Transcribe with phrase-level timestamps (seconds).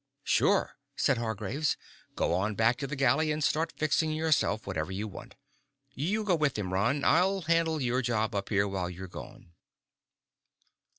[0.23, 1.77] "Sure," said Hargraves.
[2.15, 5.35] "Go on back to the galley and start fixing yourself whatever you want.
[5.93, 7.03] You go with him, Ron.
[7.03, 9.51] I'll handle your job up here while you're gone."